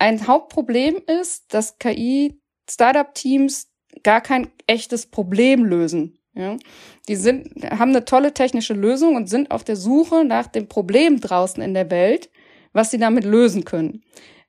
[0.03, 3.69] ein Hauptproblem ist, dass KI-Startup-Teams
[4.03, 6.19] gar kein echtes Problem lösen.
[6.33, 6.57] Ja?
[7.07, 11.21] Die sind, haben eine tolle technische Lösung und sind auf der Suche nach dem Problem
[11.21, 12.29] draußen in der Welt,
[12.73, 14.03] was sie damit lösen können.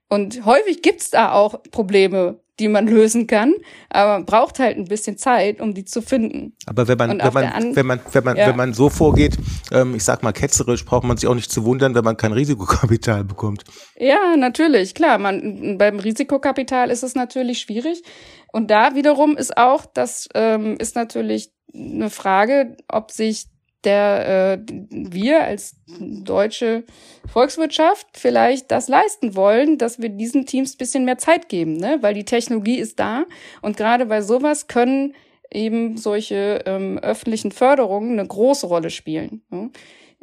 [0.08, 3.54] Und häufig gibt's da auch Probleme, die man lösen kann,
[3.90, 6.56] aber man braucht halt ein bisschen Zeit, um die zu finden.
[6.66, 8.46] Aber wenn man, wenn man, wenn man, wenn man, ja.
[8.46, 9.36] wenn man so vorgeht,
[9.72, 12.32] ähm, ich sag mal ketzerisch, braucht man sich auch nicht zu wundern, wenn man kein
[12.32, 13.64] Risikokapital bekommt.
[13.96, 15.18] Ja, natürlich, klar.
[15.18, 18.02] Man, beim Risikokapital ist es natürlich schwierig.
[18.52, 23.46] Und da wiederum ist auch, das ähm, ist natürlich eine Frage, ob sich
[23.84, 26.84] der äh, wir als deutsche
[27.32, 31.98] Volkswirtschaft vielleicht das leisten wollen, dass wir diesen Teams bisschen mehr Zeit geben, ne?
[32.00, 33.24] weil die Technologie ist da
[33.62, 35.14] und gerade bei sowas können
[35.50, 39.42] eben solche ähm, öffentlichen Förderungen eine große Rolle spielen.
[39.50, 39.70] Ne?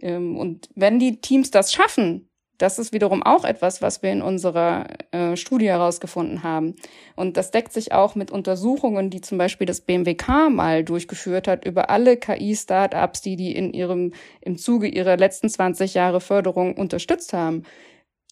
[0.01, 2.27] Ähm, und wenn die Teams das schaffen,
[2.61, 6.75] das ist wiederum auch etwas, was wir in unserer äh, Studie herausgefunden haben.
[7.15, 11.65] Und das deckt sich auch mit Untersuchungen, die zum Beispiel das BMWK mal durchgeführt hat
[11.65, 17.33] über alle KI-Startups, die die in ihrem, im Zuge ihrer letzten 20 Jahre Förderung unterstützt
[17.33, 17.63] haben.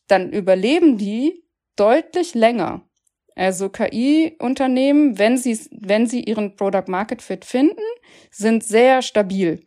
[0.07, 1.43] Dann überleben die
[1.75, 2.81] deutlich länger.
[3.35, 7.81] Also KI-Unternehmen, wenn sie, wenn sie ihren Product Market Fit finden,
[8.29, 9.63] sind sehr stabil.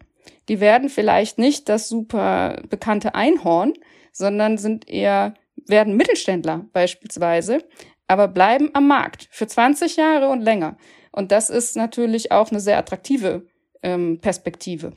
[0.49, 3.73] Die werden vielleicht nicht das super bekannte Einhorn,
[4.13, 5.35] sondern sind eher,
[5.67, 7.65] werden Mittelständler beispielsweise,
[8.07, 10.77] aber bleiben am Markt für 20 Jahre und länger.
[11.11, 13.47] Und das ist natürlich auch eine sehr attraktive
[13.83, 14.93] ähm, Perspektive.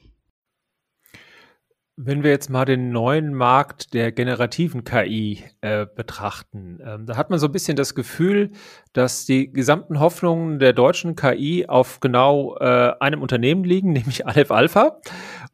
[1.98, 7.30] Wenn wir jetzt mal den neuen Markt der generativen KI äh, betrachten, ähm, da hat
[7.30, 8.52] man so ein bisschen das Gefühl,
[8.92, 14.52] dass die gesamten Hoffnungen der deutschen KI auf genau äh, einem Unternehmen liegen, nämlich Aleph
[14.52, 15.00] Alpha.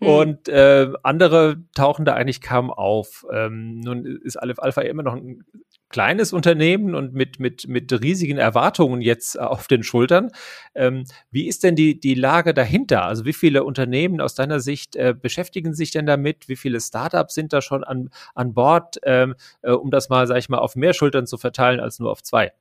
[0.02, 0.08] Mhm.
[0.08, 3.26] Und äh, andere tauchen da eigentlich kaum auf.
[3.32, 5.46] Ähm, nun ist Aleph Alpha immer noch ein
[5.90, 10.32] kleines Unternehmen und mit, mit, mit riesigen Erwartungen jetzt auf den Schultern.
[10.74, 13.04] Ähm, wie ist denn die, die Lage dahinter?
[13.04, 16.48] Also wie viele Unternehmen aus deiner Sicht äh, beschäftigen sich denn damit?
[16.48, 20.38] Wie viele Startups sind da schon an, an Bord, ähm, äh, um das mal, sag
[20.38, 22.54] ich mal, auf mehr Schultern zu verteilen als nur auf zwei?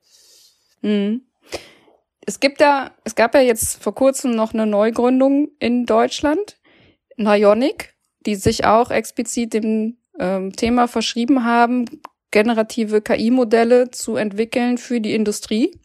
[0.81, 1.21] Mhm.
[2.23, 6.57] Es gibt da, es gab ja jetzt vor kurzem noch eine Neugründung in Deutschland,
[7.23, 11.85] Nionic, die sich auch explizit dem ähm, Thema verschrieben haben,
[12.31, 15.79] generative KI-Modelle zu entwickeln für die Industrie.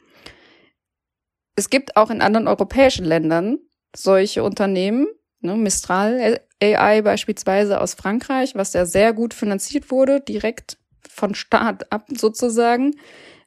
[1.56, 3.58] Es gibt auch in anderen europäischen Ländern
[3.94, 5.06] solche Unternehmen,
[5.40, 11.90] ne, Mistral AI beispielsweise aus Frankreich, was ja sehr gut finanziert wurde, direkt von Start
[11.92, 12.94] ab sozusagen.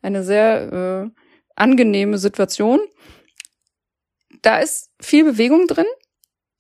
[0.01, 1.21] Eine sehr äh,
[1.55, 2.79] angenehme Situation.
[4.41, 5.85] Da ist viel Bewegung drin,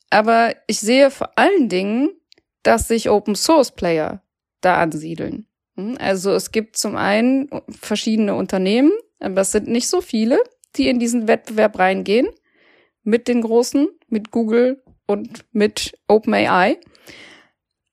[0.09, 2.09] aber ich sehe vor allen Dingen,
[2.63, 4.21] dass sich Open Source Player
[4.61, 5.47] da ansiedeln.
[5.75, 10.39] Hm, also es gibt zum einen verschiedene Unternehmen, aber es sind nicht so viele,
[10.75, 12.27] die in diesen Wettbewerb reingehen
[13.03, 16.79] mit den großen, mit Google und mit OpenAI.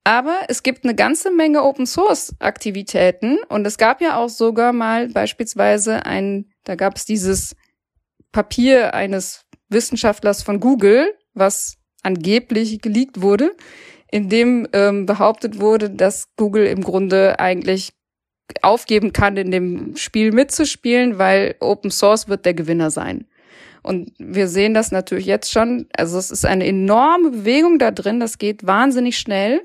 [0.04, 4.72] Aber es gibt eine ganze Menge Open Source Aktivitäten und es gab ja auch sogar
[4.72, 7.56] mal beispielsweise ein, da gab es dieses
[8.30, 13.54] Papier eines Wissenschaftlers von Google, was angeblich geleakt wurde,
[14.10, 17.92] in dem ähm, behauptet wurde, dass Google im Grunde eigentlich
[18.62, 23.26] aufgeben kann, in dem Spiel mitzuspielen, weil Open Source wird der Gewinner sein.
[23.82, 25.86] Und wir sehen das natürlich jetzt schon.
[25.96, 28.18] Also es ist eine enorme Bewegung da drin.
[28.18, 29.60] Das geht wahnsinnig schnell.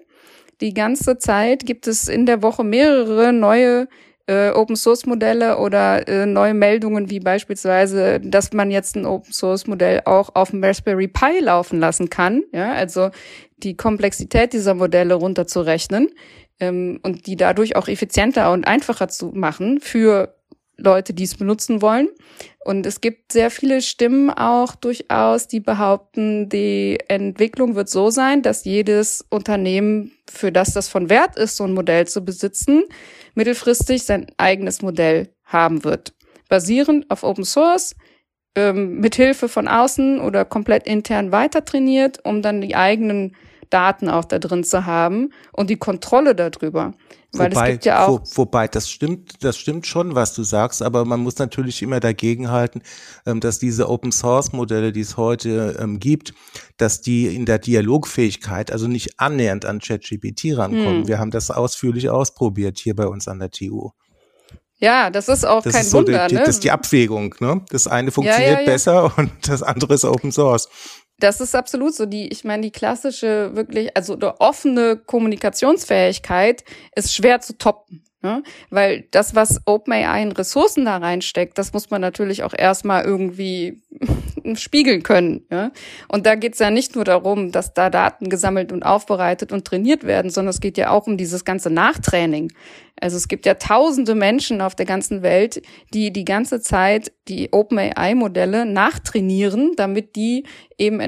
[0.61, 3.87] Die ganze Zeit gibt es in der Woche mehrere neue
[4.27, 9.31] äh, Open Source Modelle oder äh, neue Meldungen, wie beispielsweise, dass man jetzt ein Open
[9.31, 12.43] Source Modell auch auf dem Raspberry Pi laufen lassen kann.
[12.51, 13.09] Ja, also
[13.57, 16.09] die Komplexität dieser Modelle runterzurechnen
[16.59, 20.35] ähm, und die dadurch auch effizienter und einfacher zu machen für
[20.77, 22.09] Leute, die es benutzen wollen.
[22.63, 28.41] Und es gibt sehr viele Stimmen auch durchaus, die behaupten, die Entwicklung wird so sein,
[28.41, 32.83] dass jedes Unternehmen, für das das von Wert ist, so ein Modell zu besitzen,
[33.35, 36.13] mittelfristig sein eigenes Modell haben wird.
[36.49, 37.95] Basierend auf Open Source,
[38.55, 43.35] ähm, mit Hilfe von außen oder komplett intern weiter trainiert, um dann die eigenen
[43.69, 46.93] Daten auch da drin zu haben und die Kontrolle darüber.
[47.33, 48.19] Weil wobei, es gibt ja auch.
[48.19, 51.99] Wo, wobei, das stimmt, das stimmt schon, was du sagst, aber man muss natürlich immer
[52.01, 52.81] dagegenhalten,
[53.25, 56.33] ähm, dass diese Open Source Modelle, die es heute ähm, gibt,
[56.77, 61.01] dass die in der Dialogfähigkeit also nicht annähernd an ChatGPT rankommen.
[61.01, 61.07] Hm.
[61.07, 63.91] Wir haben das ausführlich ausprobiert hier bei uns an der TU.
[64.81, 66.27] Ja, das ist auch das kein ist so Wunder.
[66.27, 66.39] Die, die, ne?
[66.41, 67.35] Das ist die Abwägung.
[67.39, 67.61] Ne?
[67.69, 68.65] Das eine funktioniert ja, ja, ja.
[68.65, 70.67] besser und das andere ist Open Source.
[71.21, 72.05] Das ist absolut so.
[72.07, 76.63] Die, ich meine, die klassische, wirklich, also offene Kommunikationsfähigkeit
[76.95, 78.03] ist schwer zu toppen.
[78.23, 78.43] Ne?
[78.69, 83.81] Weil das, was OpenAI in Ressourcen da reinsteckt, das muss man natürlich auch erstmal irgendwie
[84.53, 85.45] spiegeln können.
[85.49, 85.71] Ja?
[86.07, 90.03] Und da geht's ja nicht nur darum, dass da Daten gesammelt und aufbereitet und trainiert
[90.03, 92.53] werden, sondern es geht ja auch um dieses ganze Nachtraining.
[92.99, 97.51] Also es gibt ja tausende Menschen auf der ganzen Welt, die die ganze Zeit die
[97.51, 100.45] OpenAI-Modelle nachtrainieren, damit die
[100.77, 101.01] eben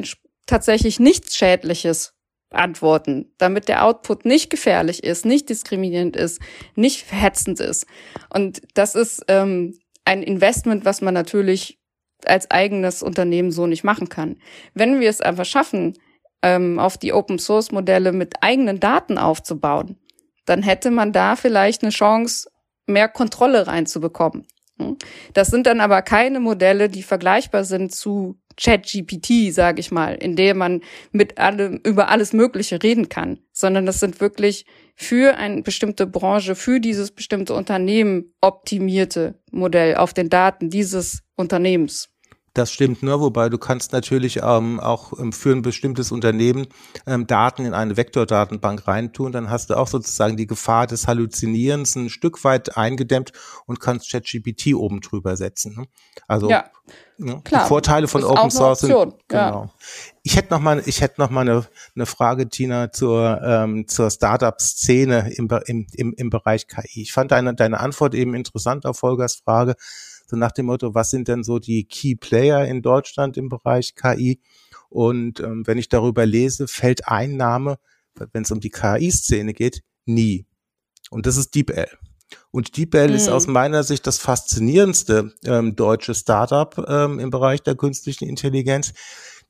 [0.47, 2.12] tatsächlich nichts Schädliches
[2.56, 6.42] antworten, damit der Output nicht gefährlich ist, nicht diskriminierend ist,
[6.76, 7.86] nicht verhetzend ist.
[8.34, 11.80] Und das ist ähm, ein Investment, was man natürlich
[12.26, 14.38] als eigenes Unternehmen so nicht machen kann.
[14.74, 15.98] Wenn wir es einfach schaffen,
[16.42, 19.98] ähm, auf die Open Source Modelle mit eigenen Daten aufzubauen,
[20.46, 22.50] dann hätte man da vielleicht eine Chance,
[22.86, 24.46] mehr Kontrolle reinzubekommen.
[24.78, 24.98] Hm?
[25.34, 30.36] Das sind dann aber keine Modelle, die vergleichbar sind zu Chat-GPT, sage ich mal, in
[30.36, 35.62] der man mit allem über alles Mögliche reden kann, sondern das sind wirklich für eine
[35.62, 42.13] bestimmte Branche, für dieses bestimmte Unternehmen optimierte Modell auf den Daten dieses Unternehmens.
[42.54, 46.68] Das stimmt nur, wobei du kannst natürlich ähm, auch ähm, für ein bestimmtes Unternehmen
[47.08, 49.32] ähm, Daten in eine Vektordatenbank reintun.
[49.32, 53.32] Dann hast du auch sozusagen die Gefahr des Halluzinierens ein Stück weit eingedämmt
[53.66, 55.76] und kannst ChatGPT oben drüber setzen.
[55.76, 55.88] Ne?
[56.28, 56.70] Also ja,
[57.23, 57.41] ne?
[57.43, 57.63] Klar.
[57.63, 59.15] die Vorteile von Open Source sind genau.
[59.29, 59.69] Ja.
[60.23, 64.09] Ich hätte noch mal, ich hätte noch mal eine, eine Frage, Tina, zur ähm, zur
[64.09, 67.01] Startup-Szene im, im, im, im Bereich KI.
[67.01, 69.75] Ich fand deine deine Antwort eben interessant auf Volkers Frage
[70.33, 73.93] so nach dem Motto, was sind denn so die Key Player in Deutschland im Bereich
[73.95, 74.39] KI?
[74.89, 77.77] Und ähm, wenn ich darüber lese, fällt ein Name,
[78.15, 80.45] wenn es um die KI-Szene geht, nie.
[81.09, 81.88] Und das ist DeepL.
[82.54, 83.16] Und DeepL mhm.
[83.16, 88.94] ist aus meiner Sicht das faszinierendste ähm, deutsche Startup ähm, im Bereich der künstlichen Intelligenz.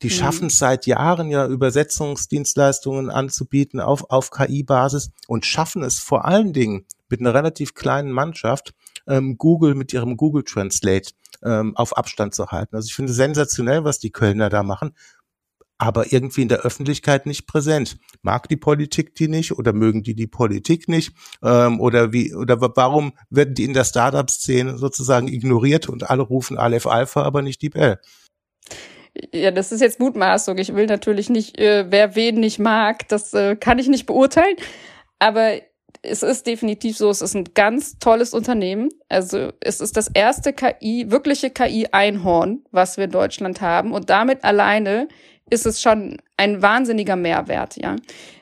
[0.01, 0.11] Die mhm.
[0.11, 6.53] schaffen es seit Jahren ja Übersetzungsdienstleistungen anzubieten auf, auf KI-Basis und schaffen es vor allen
[6.53, 8.73] Dingen mit einer relativ kleinen Mannschaft
[9.05, 11.11] ähm, Google mit ihrem Google Translate
[11.43, 12.73] ähm, auf Abstand zu halten.
[12.73, 14.95] Also ich finde sensationell, was die Kölner da machen
[15.83, 17.97] aber irgendwie in der Öffentlichkeit nicht präsent.
[18.21, 21.13] Mag die Politik die nicht oder mögen die die Politik nicht?
[21.43, 26.57] Ähm, oder wie, oder warum werden die in der Startup-Szene sozusagen ignoriert und alle rufen
[26.57, 27.99] Aleph Alpha, aber nicht die Bell?
[29.33, 30.57] Ja, das ist jetzt Mutmaßung.
[30.57, 34.55] Ich will natürlich nicht, äh, wer wen nicht mag, das äh, kann ich nicht beurteilen.
[35.19, 35.59] Aber
[36.01, 38.89] es ist definitiv so, es ist ein ganz tolles Unternehmen.
[39.09, 43.91] Also es ist das erste KI, wirkliche KI-Einhorn, was wir in Deutschland haben.
[43.91, 45.07] Und damit alleine
[45.49, 47.95] ist es schon ein wahnsinniger Mehrwert, ja.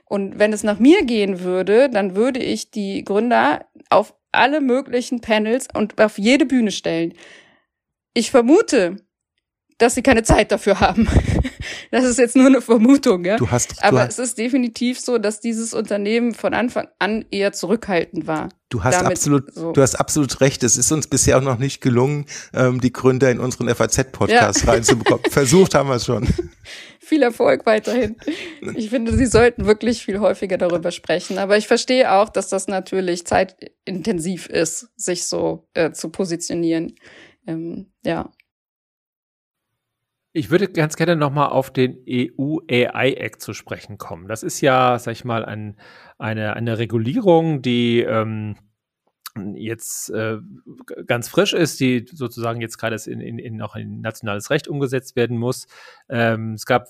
[0.05, 5.21] Und wenn es nach mir gehen würde, dann würde ich die Gründer auf alle möglichen
[5.21, 7.13] Panels und auf jede Bühne stellen.
[8.13, 8.97] Ich vermute,
[9.77, 11.07] dass sie keine Zeit dafür haben.
[11.91, 13.35] Das ist jetzt nur eine Vermutung, ja.
[13.35, 17.51] Du hast, Aber du es ist definitiv so, dass dieses Unternehmen von Anfang an eher
[17.51, 18.49] zurückhaltend war.
[18.69, 19.73] Du hast absolut, so.
[19.73, 20.63] du hast absolut recht.
[20.63, 24.71] Es ist uns bisher auch noch nicht gelungen, ähm, die Gründer in unseren FAZ-Podcast ja.
[24.71, 25.25] reinzubekommen.
[25.29, 26.27] Versucht haben wir es schon.
[26.99, 28.15] Viel Erfolg weiterhin.
[28.75, 31.39] Ich finde, Sie sollten wirklich viel häufiger darüber sprechen.
[31.39, 36.95] Aber ich verstehe auch, dass das natürlich zeitintensiv ist, sich so äh, zu positionieren.
[37.45, 38.31] Ähm, ja.
[40.33, 44.29] Ich würde ganz gerne nochmal auf den EU AI Act zu sprechen kommen.
[44.29, 45.75] Das ist ja, sag ich mal, ein,
[46.17, 48.55] eine, eine Regulierung, die ähm,
[49.55, 50.37] jetzt äh,
[51.05, 55.17] ganz frisch ist, die sozusagen jetzt gerade in, in, in noch in nationales Recht umgesetzt
[55.17, 55.67] werden muss.
[56.07, 56.87] Ähm, es gab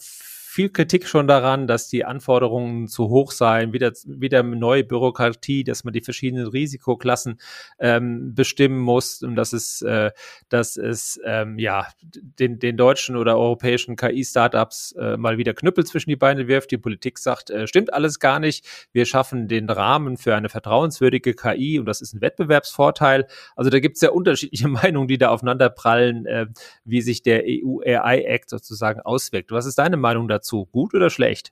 [0.51, 5.85] viel Kritik schon daran, dass die Anforderungen zu hoch seien, wieder, wieder neue Bürokratie, dass
[5.85, 7.39] man die verschiedenen Risikoklassen
[7.79, 10.11] ähm, bestimmen muss und dass es, äh,
[10.49, 16.09] dass es ähm, ja den, den deutschen oder europäischen KI-Startups äh, mal wieder Knüppel zwischen
[16.09, 16.71] die Beine wirft.
[16.71, 18.65] Die Politik sagt, äh, stimmt alles gar nicht.
[18.91, 23.25] Wir schaffen den Rahmen für eine vertrauenswürdige KI und das ist ein Wettbewerbsvorteil.
[23.55, 26.47] Also da gibt es ja unterschiedliche Meinungen, die da aufeinander prallen, äh,
[26.83, 29.53] wie sich der EU AI Act sozusagen auswirkt.
[29.53, 30.40] Was ist deine Meinung dazu?
[30.41, 30.65] Dazu?
[30.65, 31.51] Gut oder schlecht?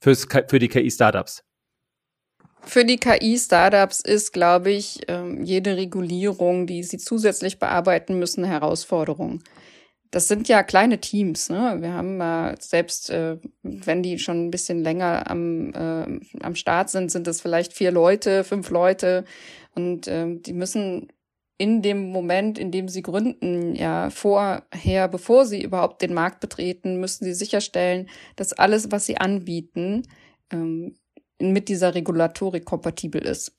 [0.00, 1.44] Fürs, für die KI-Startups?
[2.62, 8.52] Für die KI-Startups ist, glaube ich, ähm, jede Regulierung, die sie zusätzlich bearbeiten müssen, eine
[8.52, 9.42] Herausforderung.
[10.10, 11.50] Das sind ja kleine Teams.
[11.50, 11.78] Ne?
[11.80, 16.88] Wir haben äh, selbst, äh, wenn die schon ein bisschen länger am, äh, am Start
[16.88, 19.24] sind, sind es vielleicht vier Leute, fünf Leute.
[19.74, 21.08] Und äh, die müssen
[21.56, 26.98] in dem Moment, in dem sie gründen, ja, vorher, bevor sie überhaupt den Markt betreten,
[26.98, 30.02] müssen sie sicherstellen, dass alles, was sie anbieten,
[30.50, 30.96] ähm,
[31.40, 33.54] mit dieser Regulatorik kompatibel ist.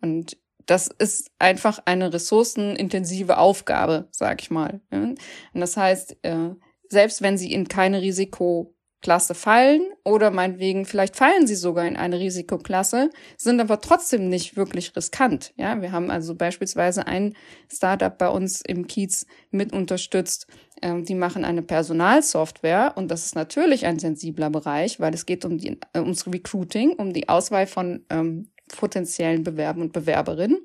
[0.00, 4.80] Und das ist einfach eine ressourcenintensive Aufgabe, sag ich mal.
[4.90, 5.18] Und
[5.54, 6.50] das heißt, äh,
[6.88, 11.96] selbst wenn sie in keine Risiko Klasse fallen oder meinetwegen vielleicht fallen sie sogar in
[11.96, 15.52] eine Risikoklasse, sind aber trotzdem nicht wirklich riskant.
[15.56, 17.34] Ja, wir haben also beispielsweise ein
[17.70, 20.46] Startup bei uns im Kiez mit unterstützt.
[20.82, 25.44] Ähm, die machen eine Personalsoftware und das ist natürlich ein sensibler Bereich, weil es geht
[25.44, 30.58] um die, äh, ums Recruiting, um die Auswahl von ähm, potenziellen Bewerbern und Bewerberinnen.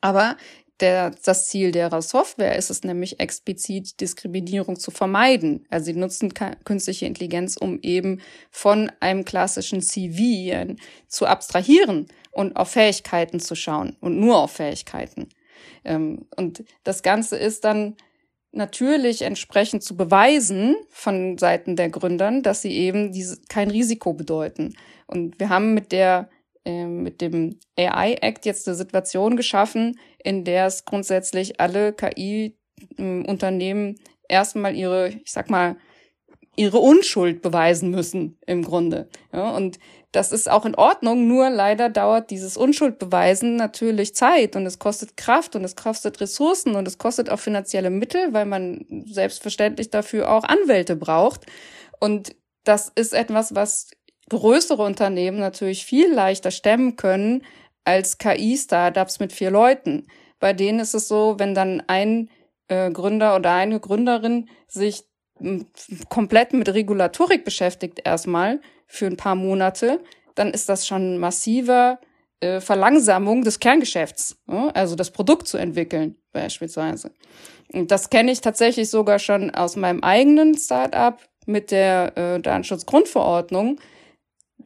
[0.00, 0.36] Aber
[0.80, 5.66] der, das Ziel der Software ist es nämlich explizit, Diskriminierung zu vermeiden.
[5.70, 6.34] Also sie nutzen
[6.64, 10.74] künstliche Intelligenz, um eben von einem klassischen CV
[11.06, 15.28] zu abstrahieren und auf Fähigkeiten zu schauen und nur auf Fähigkeiten.
[15.84, 17.96] Ähm, und das Ganze ist dann
[18.50, 24.74] natürlich entsprechend zu beweisen von Seiten der Gründern, dass sie eben diese, kein Risiko bedeuten.
[25.06, 26.28] Und wir haben mit der
[26.64, 33.96] mit dem AI Act jetzt eine Situation geschaffen, in der es grundsätzlich alle KI-Unternehmen
[34.28, 35.76] erstmal ihre, ich sag mal,
[36.56, 39.08] ihre Unschuld beweisen müssen im Grunde.
[39.32, 39.78] Ja, und
[40.12, 45.16] das ist auch in Ordnung, nur leider dauert dieses Unschuldbeweisen natürlich Zeit und es kostet
[45.16, 50.30] Kraft und es kostet Ressourcen und es kostet auch finanzielle Mittel, weil man selbstverständlich dafür
[50.30, 51.46] auch Anwälte braucht.
[51.98, 53.90] Und das ist etwas, was
[54.28, 57.42] größere Unternehmen natürlich viel leichter stemmen können
[57.84, 60.06] als KI-Startups mit vier Leuten.
[60.40, 62.30] Bei denen ist es so, wenn dann ein
[62.68, 65.04] äh, Gründer oder eine Gründerin sich
[66.08, 70.00] komplett mit Regulatorik beschäftigt erstmal für ein paar Monate,
[70.34, 71.98] dann ist das schon massiver
[72.40, 74.68] äh, Verlangsamung des Kerngeschäfts, ja?
[74.68, 77.12] also das Produkt zu entwickeln beispielsweise.
[77.72, 83.80] Und das kenne ich tatsächlich sogar schon aus meinem eigenen Startup mit der äh, Datenschutzgrundverordnung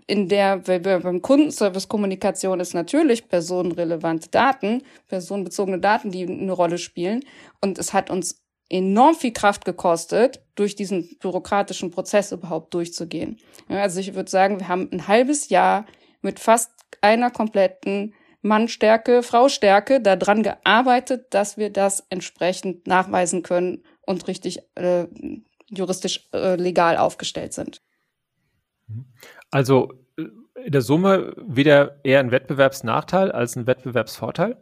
[0.06, 7.24] in der beim Kundenservice Kommunikation ist natürlich personenrelevante Daten, personenbezogene Daten, die eine Rolle spielen.
[7.60, 13.38] Und es hat uns enorm viel Kraft gekostet, durch diesen bürokratischen Prozess überhaupt durchzugehen.
[13.68, 15.86] Also ich würde sagen, wir haben ein halbes Jahr
[16.20, 16.70] mit fast
[17.00, 25.06] einer kompletten Mannstärke, Fraustärke daran gearbeitet, dass wir das entsprechend nachweisen können und richtig äh,
[25.68, 27.82] juristisch äh, legal aufgestellt sind.
[29.50, 30.24] Also äh,
[30.64, 34.56] in der Summe wieder eher ein Wettbewerbsnachteil als ein Wettbewerbsvorteil?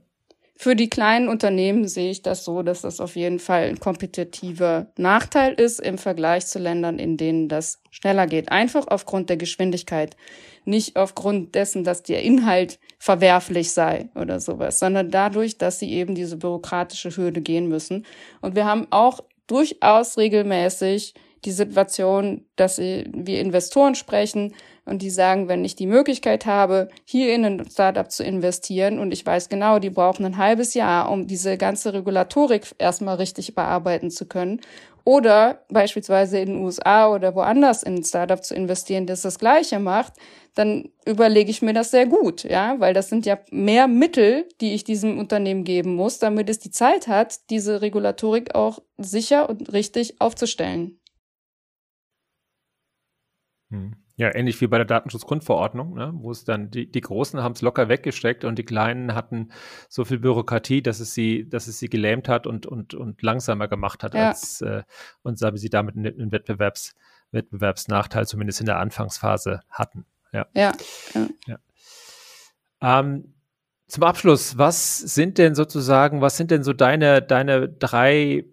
[0.59, 4.87] Für die kleinen Unternehmen sehe ich das so, dass das auf jeden Fall ein kompetitiver
[4.97, 8.51] Nachteil ist im Vergleich zu Ländern, in denen das schneller geht.
[8.51, 10.17] Einfach aufgrund der Geschwindigkeit.
[10.65, 16.15] Nicht aufgrund dessen, dass der Inhalt verwerflich sei oder sowas, sondern dadurch, dass sie eben
[16.15, 18.07] diese bürokratische Hürde gehen müssen.
[18.41, 21.13] Und wir haben auch durchaus regelmäßig
[21.45, 24.55] die Situation, dass wir Investoren sprechen,
[24.87, 29.13] und die sagen, wenn ich die Möglichkeit habe, hier in ein Startup zu investieren und
[29.13, 34.11] ich weiß genau, die brauchen ein halbes Jahr, um diese ganze Regulatorik erstmal richtig bearbeiten
[34.11, 34.61] zu können.
[35.05, 39.79] Oder beispielsweise in den USA oder woanders in ein Startup zu investieren, das das Gleiche
[39.79, 40.15] macht,
[40.55, 44.75] dann überlege ich mir das sehr gut, ja, weil das sind ja mehr Mittel, die
[44.75, 49.73] ich diesem Unternehmen geben muss, damit es die Zeit hat, diese Regulatorik auch sicher und
[49.73, 50.99] richtig aufzustellen.
[53.71, 54.06] Hm.
[54.19, 57.61] Ja, ähnlich wie bei der Datenschutzgrundverordnung, ne, wo es dann die, die Großen haben es
[57.61, 59.51] locker weggesteckt und die Kleinen hatten
[59.91, 63.69] so viel Bürokratie, dass es sie, dass es sie gelähmt hat und, und, und langsamer
[63.69, 64.29] gemacht hat, ja.
[64.29, 64.85] als äh,
[65.23, 66.95] und sie damit einen, Wettbewerbs,
[67.31, 70.07] Wettbewerbsnachteil zumindest in der Anfangsphase hatten.
[70.33, 70.47] Ja.
[70.55, 70.73] ja,
[71.15, 71.29] ja.
[71.47, 71.59] ja.
[72.81, 73.35] Ähm,
[73.89, 78.47] zum Abschluss, was sind denn sozusagen, was sind denn so deine, deine drei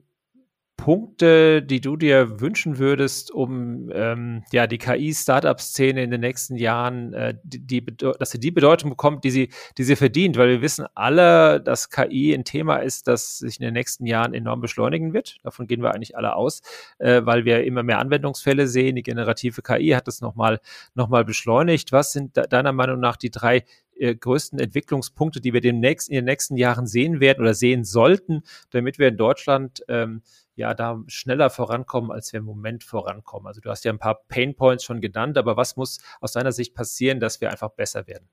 [0.83, 7.13] Punkte, die du dir wünschen würdest, um ähm, ja die KI-Startup-Szene in den nächsten Jahren,
[7.13, 10.61] äh, die, die, dass sie die Bedeutung bekommt, die sie, die sie verdient, weil wir
[10.61, 15.13] wissen alle, dass KI ein Thema ist, das sich in den nächsten Jahren enorm beschleunigen
[15.13, 15.37] wird.
[15.43, 16.61] Davon gehen wir eigentlich alle aus,
[16.97, 18.97] äh, weil wir immer mehr Anwendungsfälle sehen.
[18.97, 20.59] Die generative KI hat das nochmal
[20.95, 21.93] noch mal beschleunigt.
[21.93, 23.63] Was sind deiner Meinung nach die drei
[24.03, 28.43] äh, größten Entwicklungspunkte, die wir demnächst in den nächsten Jahren sehen werden oder sehen sollten,
[28.71, 30.21] damit wir in Deutschland ähm,
[30.55, 33.47] ja da schneller vorankommen, als wir im Moment vorankommen.
[33.47, 36.51] Also du hast ja ein paar Pain Points schon genannt, aber was muss aus deiner
[36.51, 38.27] Sicht passieren, dass wir einfach besser werden?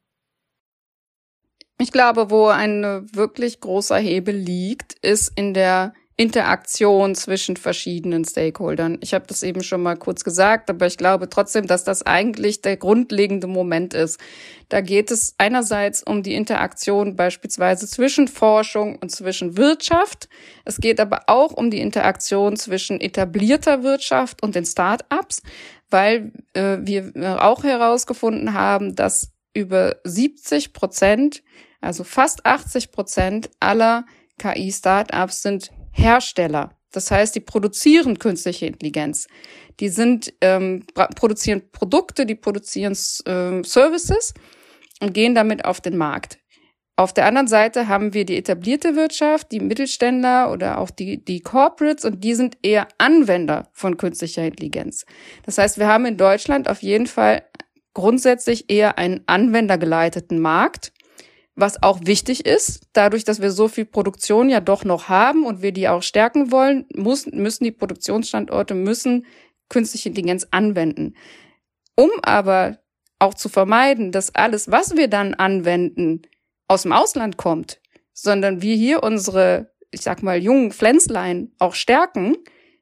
[1.78, 2.82] Ich glaube, wo ein
[3.14, 8.98] wirklich großer Hebel liegt, ist in der Interaktion zwischen verschiedenen Stakeholdern.
[9.00, 12.60] Ich habe das eben schon mal kurz gesagt, aber ich glaube trotzdem, dass das eigentlich
[12.60, 14.20] der grundlegende Moment ist.
[14.68, 20.28] Da geht es einerseits um die Interaktion beispielsweise zwischen Forschung und zwischen Wirtschaft.
[20.66, 25.40] Es geht aber auch um die Interaktion zwischen etablierter Wirtschaft und den Start-ups,
[25.88, 31.42] weil äh, wir auch herausgefunden haben, dass über 70 Prozent,
[31.80, 34.04] also fast 80 Prozent aller
[34.36, 36.76] KI-Startups sind Hersteller.
[36.92, 39.28] Das heißt, die produzieren künstliche Intelligenz.
[39.78, 40.84] Die sind ähm,
[41.14, 44.34] produzieren Produkte, die produzieren äh, Services
[45.00, 46.38] und gehen damit auf den Markt.
[46.96, 51.40] Auf der anderen Seite haben wir die etablierte Wirtschaft, die Mittelständler oder auch die, die
[51.40, 55.06] Corporates und die sind eher Anwender von künstlicher Intelligenz.
[55.46, 57.42] Das heißt, wir haben in Deutschland auf jeden Fall
[57.94, 60.92] grundsätzlich eher einen anwendergeleiteten Markt
[61.60, 62.88] was auch wichtig ist.
[62.92, 66.50] Dadurch, dass wir so viel Produktion ja doch noch haben und wir die auch stärken
[66.50, 69.26] wollen, muss, müssen die Produktionsstandorte müssen
[69.68, 71.14] künstliche Intelligenz anwenden.
[71.96, 72.78] Um aber
[73.18, 76.22] auch zu vermeiden, dass alles, was wir dann anwenden,
[76.68, 77.80] aus dem Ausland kommt,
[78.12, 82.36] sondern wir hier unsere, ich sag mal, jungen Pflänzlein auch stärken,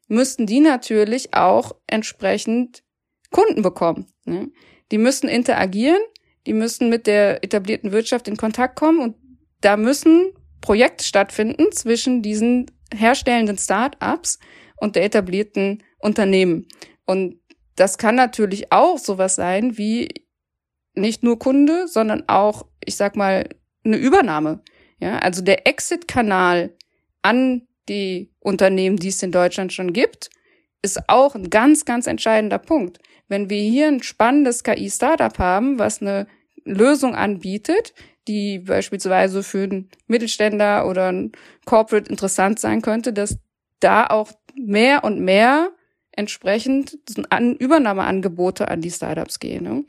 [0.08, 2.82] müssten die natürlich auch entsprechend
[3.30, 4.06] Kunden bekommen.
[4.24, 4.50] Ne?
[4.90, 6.00] Die müssen interagieren
[6.48, 9.16] die müssen mit der etablierten Wirtschaft in Kontakt kommen und
[9.60, 10.32] da müssen
[10.62, 14.38] Projekte stattfinden zwischen diesen herstellenden Start-ups
[14.78, 16.66] und der etablierten Unternehmen.
[17.04, 17.38] Und
[17.76, 20.08] das kann natürlich auch sowas sein wie
[20.94, 23.46] nicht nur Kunde, sondern auch, ich sag mal,
[23.84, 24.62] eine Übernahme.
[24.98, 26.74] Ja, also der Exit-Kanal
[27.20, 30.30] an die Unternehmen, die es in Deutschland schon gibt,
[30.80, 33.00] ist auch ein ganz, ganz entscheidender Punkt.
[33.28, 36.26] Wenn wir hier ein spannendes KI-Startup haben, was eine
[36.70, 37.94] Lösung anbietet,
[38.26, 41.32] die beispielsweise für einen Mittelständler oder ein
[41.64, 43.38] Corporate interessant sein könnte, dass
[43.80, 45.70] da auch mehr und mehr
[46.12, 46.98] entsprechend
[47.30, 49.64] an Übernahmeangebote an die Startups gehen.
[49.64, 49.84] Ne?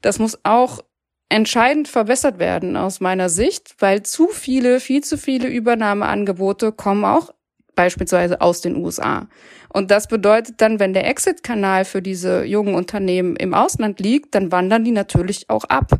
[0.00, 0.80] Das muss auch
[1.28, 7.32] entscheidend verbessert werden aus meiner Sicht, weil zu viele, viel zu viele Übernahmeangebote kommen auch
[7.74, 9.28] beispielsweise aus den USA.
[9.70, 14.52] Und das bedeutet dann, wenn der Exit-Kanal für diese jungen Unternehmen im Ausland liegt, dann
[14.52, 15.98] wandern die natürlich auch ab.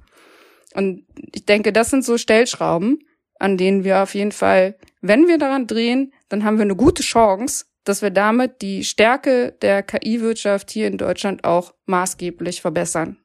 [0.74, 1.04] Und
[1.34, 3.00] ich denke, das sind so Stellschrauben,
[3.38, 7.02] an denen wir auf jeden Fall, wenn wir daran drehen, dann haben wir eine gute
[7.02, 13.18] Chance, dass wir damit die Stärke der KI-Wirtschaft hier in Deutschland auch maßgeblich verbessern.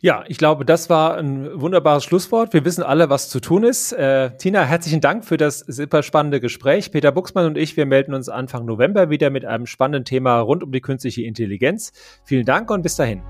[0.00, 2.52] Ja, ich glaube, das war ein wunderbares Schlusswort.
[2.52, 3.92] Wir wissen alle, was zu tun ist.
[3.92, 6.92] Äh, Tina, herzlichen Dank für das super spannende Gespräch.
[6.92, 10.62] Peter Buxmann und ich, wir melden uns Anfang November wieder mit einem spannenden Thema rund
[10.62, 11.92] um die künstliche Intelligenz.
[12.22, 13.22] Vielen Dank und bis dahin.